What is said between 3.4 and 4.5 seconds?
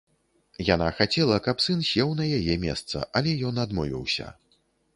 ён адмовіўся.